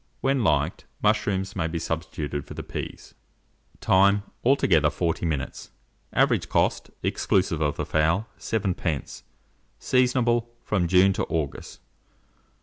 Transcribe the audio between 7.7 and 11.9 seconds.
the fowl, 7d. Seasonable from June to August.